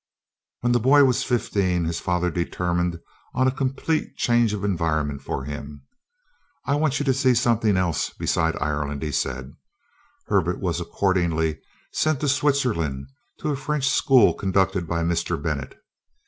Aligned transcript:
When 0.61 0.71
the 0.71 0.79
boy 0.79 1.03
was 1.03 1.23
fifteen, 1.23 1.85
his 1.85 1.99
father 1.99 2.31
determined 2.31 2.99
on 3.35 3.47
a 3.47 3.51
complete 3.51 4.17
change 4.17 4.51
of 4.51 4.63
environment 4.63 5.21
for 5.21 5.43
him. 5.45 5.83
"I 6.65 6.73
want 6.73 6.97
you 6.97 7.05
to 7.05 7.13
see 7.13 7.35
something 7.35 7.77
else 7.77 8.09
besides 8.09 8.57
Ireland," 8.59 9.03
he 9.03 9.11
said. 9.11 9.53
Herbert 10.25 10.59
was 10.59 10.81
accordingly 10.81 11.59
sent 11.91 12.19
to 12.21 12.27
Switzerland, 12.29 13.09
to 13.41 13.51
a 13.51 13.55
French 13.55 13.87
school 13.89 14.33
conducted 14.33 14.87
by 14.87 15.01
a 15.01 15.05
Mr. 15.05 15.39
Bennett. 15.39 15.79